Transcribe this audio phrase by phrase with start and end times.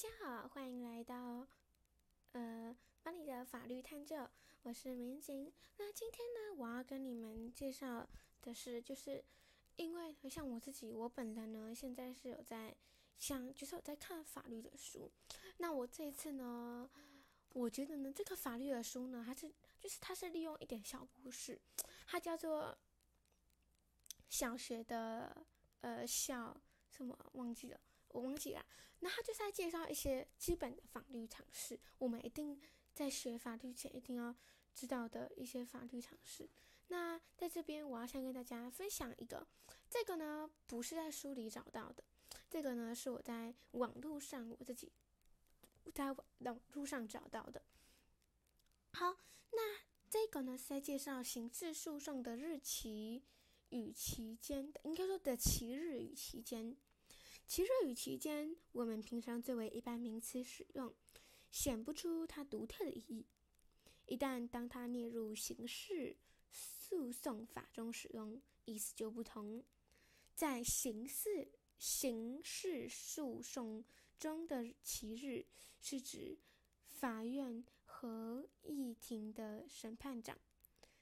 [0.00, 1.44] 大家好，欢迎来到
[2.30, 4.30] 呃帮你的法律探究，
[4.62, 5.52] 我是民警。
[5.76, 8.08] 那今天呢，我要跟你们介绍
[8.40, 9.24] 的是，就是
[9.74, 12.76] 因为像我自己，我本人呢，现在是有在
[13.18, 15.10] 想，就是有在看法律的书。
[15.56, 16.88] 那我这一次呢，
[17.54, 21.60] 我觉得呢，这个法律的书呢，它是就是它是利用一点小故事，
[22.06, 22.78] 它叫做
[24.28, 25.44] 小学的
[25.80, 26.56] 呃小
[26.88, 27.80] 什么忘记了。
[28.10, 28.64] 我忘记了，
[29.00, 32.60] 那他就是在介绍一些基本的法律常识，我们一定
[32.94, 34.34] 在学法律前一定要
[34.74, 36.48] 知道的一些法律常识。
[36.88, 39.46] 那在这边，我要先跟大家分享一个，
[39.90, 42.02] 这个呢不是在书里找到的，
[42.48, 44.90] 这个呢是我在网络上我自己
[45.94, 47.62] 在网络上找到的。
[48.92, 49.18] 好，
[49.52, 53.22] 那这个呢是在介绍刑事诉讼的日期
[53.68, 56.74] 与期间的，应该说的期日与期间。
[57.48, 60.94] 其日与期间，我们平常作为一般名词使用，
[61.50, 63.26] 显不出它独特的意义。
[64.04, 66.14] 一旦当它列入刑事
[66.50, 69.64] 诉讼法中使用，意思就不同。
[70.34, 73.82] 在刑事刑事诉讼
[74.18, 75.46] 中的其日，
[75.80, 76.38] 是指
[76.84, 80.38] 法院和议庭的审判长、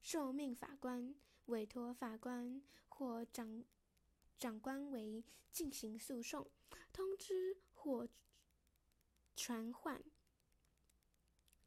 [0.00, 1.14] 受命法官、
[1.46, 3.62] 委托法官或长。
[4.40, 6.50] 长官为进行诉讼，
[6.94, 8.08] 通知或
[9.36, 10.02] 传唤，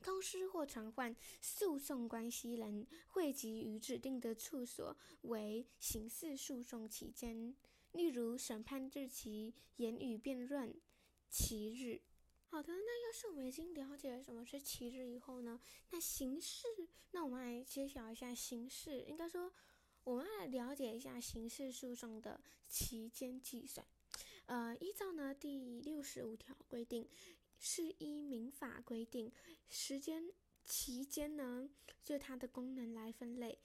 [0.00, 7.56] 通知或传唤诉讼关系人汇集于指定的处所为刑事诉讼期间，
[7.90, 10.80] 例如审判日期、言语辩论
[11.28, 12.02] 期日。
[12.44, 15.60] 好的，那要是我们已经了解了什么是期日以后呢？
[15.90, 16.68] 那刑事，
[17.10, 19.52] 那我们来揭晓一下刑事，应该说。
[20.04, 23.86] 我们来了解一下刑事诉讼的期间计算。
[24.46, 27.08] 呃，依照呢第六十五条规定，
[27.58, 29.30] 是依民法规定
[29.68, 30.32] 时间
[30.64, 31.70] 期间呢，
[32.02, 33.58] 就它的功能来分类，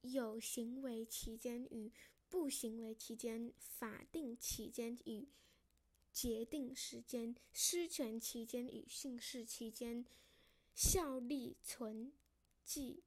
[0.00, 1.92] 有行为期间与
[2.28, 5.28] 不行为期间、法定期间与
[6.12, 10.06] 决定时间、失权期间与刑事期间、
[10.74, 12.12] 效力存
[12.64, 13.02] 记。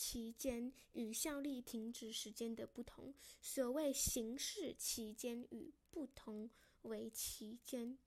[0.00, 3.12] 期间与效力停止时间的不同，
[3.42, 6.48] 所谓刑事期间与不同
[6.82, 7.98] 为期间，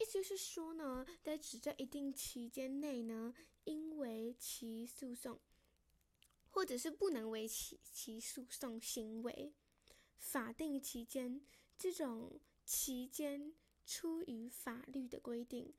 [0.00, 3.32] 意思是说呢，在指在一定期间内呢，
[3.62, 5.38] 因为其诉讼，
[6.50, 9.54] 或者是不能为其其诉讼行为，
[10.18, 11.40] 法定期间
[11.78, 13.54] 这种期间
[13.86, 15.72] 出于法律的规定，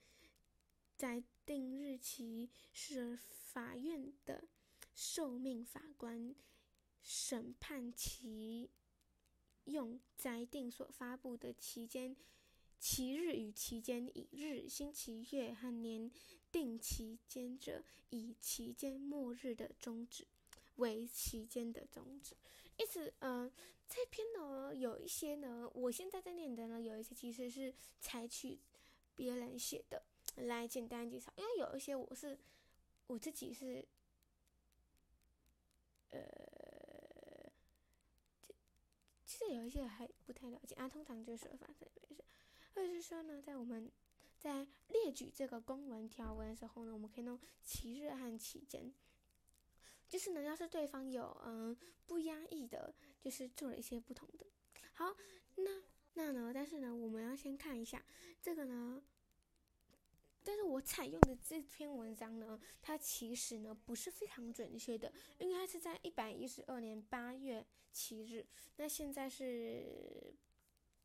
[0.96, 4.48] 在定日期是法院的。
[4.96, 6.36] 受命法官
[7.02, 8.70] 审判其
[9.66, 12.16] 用裁定所发布的期间、
[12.80, 16.12] 其日与期间以日、星期、月和年
[16.52, 20.28] 定期间者，以期间末日的终止
[20.76, 22.36] 为期间的终止。
[22.78, 23.52] 因此，嗯，
[23.90, 28.60] 这篇呢有一些呢，我现在在念的呢，有一些其实是采取
[29.16, 30.04] 别人写的
[30.36, 32.38] 来简单介绍，因为有一些我是
[33.08, 33.86] 我自己是。
[36.14, 37.52] 呃，
[39.26, 40.88] 其实有一些还不太了解啊。
[40.88, 42.24] 通常就是说法这边是，
[42.74, 43.92] 或者是说呢，在我们
[44.38, 48.94] 在列举这个公文条文的时候呢，我们可以弄其日和期间。
[50.08, 51.76] 就是呢，要是对方有嗯
[52.06, 54.46] 不压抑的，就是做了一些不同的。
[54.94, 55.16] 好，
[55.56, 58.04] 那那呢，但是呢，我们要先看一下
[58.42, 59.04] 这个呢。
[60.44, 68.46] 但是我采用的这篇文章呢，它其实呢不是非常准确的，应该是在一百一十二年八月七日，
[68.76, 70.34] 那现在是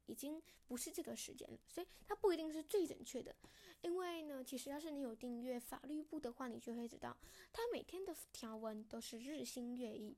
[0.06, 3.34] 已经不是这个时间了，所以它不一定是最准确的。
[3.82, 7.16] 因为呢，其实要是你有订阅法律部的话，你就会知道，
[7.52, 10.16] 它每天的条文都是日新月异，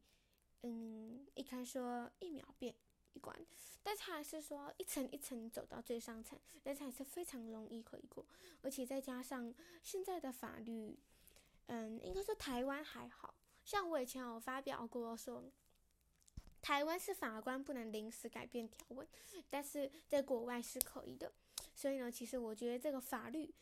[0.62, 2.74] 嗯，一开说一秒变。
[3.12, 3.34] 一关，
[3.82, 8.24] 但是还是说一层一层走到最上层，但是还是非常容易可以过，
[8.62, 10.98] 而且再加上现在的法律，
[11.66, 13.34] 嗯，应该说台湾还好。
[13.64, 15.44] 像我以前有发表过说，
[16.62, 19.06] 台湾是法官不能临时改变条文，
[19.48, 21.32] 但是在国外是可以的，
[21.74, 23.54] 所以呢，其实我觉得这个法律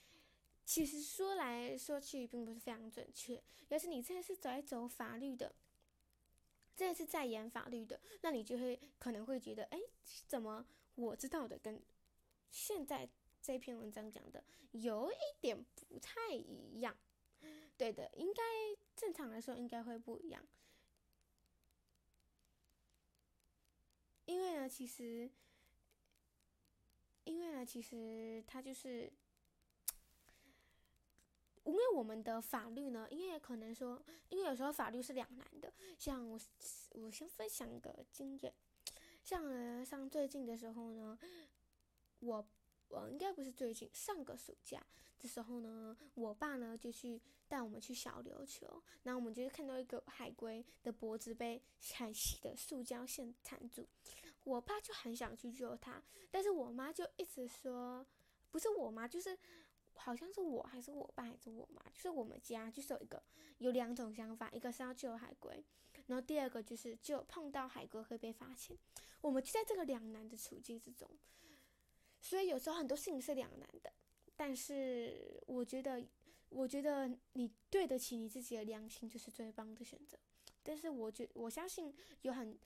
[0.65, 5.55] 其实说来说去并不是非常准确，要是你真的是走在走法律的。
[6.79, 9.81] 这是在演法律的，那你就会可能会觉得，哎，
[10.29, 10.65] 怎么
[10.95, 11.83] 我知道的跟
[12.53, 13.09] 现在
[13.43, 16.97] 这篇文章讲的有一点不太一样？
[17.77, 18.43] 对的，应该
[18.95, 20.47] 正常来说应该会不一样，
[24.27, 25.29] 因为呢，其实，
[27.25, 29.13] 因为呢，其实它就是
[31.69, 35.71] 因为我们的法律呢，因为可能说，因为有时候法律是两难的。
[35.99, 36.41] 像我，
[36.93, 38.55] 我先分享一个经验，
[39.23, 41.19] 像呃，像最近的时候呢，
[42.21, 42.49] 我，
[42.89, 44.83] 我应该不是最近，上个暑假
[45.19, 51.63] 的时候呢，我爸呢就去带我们去小琉球，然后我们就看到一个海龟的脖子被
[51.93, 53.87] 海细的塑胶线缠住，
[54.45, 58.07] 我爸就很想去救它，但是我妈就一直说，
[58.51, 59.39] 不是我妈，就是。
[59.99, 63.23] 好像是我还是我爸还是我妈，就是我们家就是有一个
[63.59, 65.65] 有两种想法，一个是要救海龟，
[66.07, 68.77] 然后第二个就是就碰到海龟会被罚钱，
[69.21, 71.11] 我们就在这个两难的处境之中，
[72.21, 73.93] 所以有时候很多事情是两难的，
[74.37, 76.03] 但是我觉得
[76.49, 80.19] 我觉得你对得起你自己的良心就是最棒的选择，
[80.63, 82.59] 但是我觉我相信有很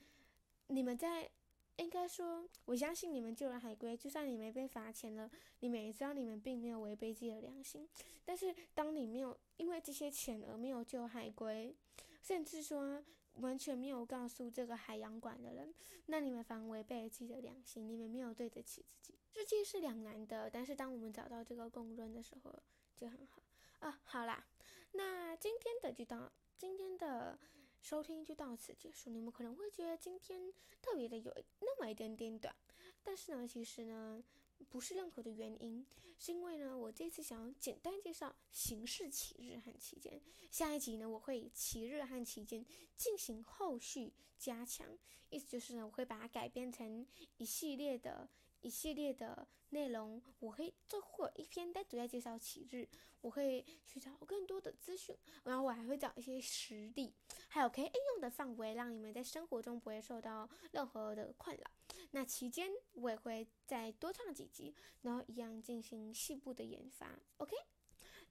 [0.67, 1.29] 你们在。
[1.77, 5.29] 应该说，我相信你们救了海龟，就算你没被罚钱了，
[5.59, 7.89] 你们也知道你们并没有违背自己的良心。
[8.23, 11.75] 但是，当你没有因为这些钱而没有救海龟，
[12.21, 13.03] 甚至说
[13.35, 15.73] 完全没有告诉这个海洋馆的人，
[16.05, 19.17] 那你们反而违背了自己的良心，你们没有对得起自己。
[19.33, 22.53] 世界是两难的，但是当我们找到这个共论的时候，
[22.95, 23.41] 就很好
[23.79, 23.99] 啊。
[24.03, 24.45] 好啦，
[24.91, 27.39] 那今天的就到今天的。
[27.83, 29.09] 收听就到此结束。
[29.09, 32.55] 你们可能会觉得今天特别的有那么一点点短，
[33.03, 34.23] 但是呢，其实呢，
[34.69, 35.85] 不是任何的原因，
[36.17, 40.21] 是因为呢，我这次想要简单介绍形式起日和期间。
[40.49, 42.65] 下一集呢，我会以起日和期间
[42.95, 44.97] 进行后续加强，
[45.29, 47.05] 意思就是呢，我会把它改编成
[47.35, 48.29] 一系列的。
[48.63, 52.87] 一系列的内容，我会做或一篇单独在介绍起日，
[53.21, 57.13] 我会去找更多的资讯，然后我还会找一些实例，
[57.49, 61.63] 还有可以应用的范围，让你们在生活中不会受到任何的困扰。
[62.11, 67.19] 那期间我也会再多唱几集，然后一样进行细部的研发。
[67.37, 67.55] OK，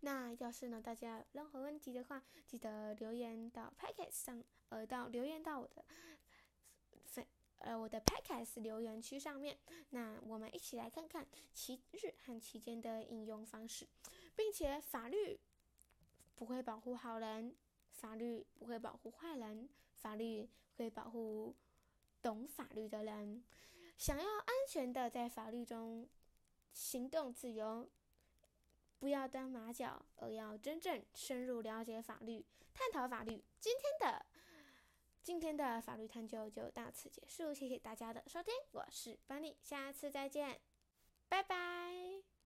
[0.00, 5.84] 那要是呢大家有任何问题的话，记得留言到 Podcast 上，呃，到留言到我的。
[7.62, 9.56] 呃，我的 Podcast 留言区上面，
[9.90, 13.86] 那我们一起来看看其日和期间的应用方式，
[14.34, 15.38] 并且法律
[16.34, 17.54] 不会保护好人，
[17.90, 21.54] 法律不会保护坏人，法律会保护
[22.20, 23.44] 懂法律的人。
[23.96, 26.08] 想要安全的在法律中
[26.72, 27.88] 行动自由，
[28.98, 32.44] 不要当马脚，而要真正深入了解法律，
[32.74, 33.44] 探讨法律。
[33.60, 34.26] 今天的。
[35.22, 40.60] 今天的法律探究就到此结束，谢谢大家的收听，我是班尼下次再见，
[41.28, 42.11] 拜拜。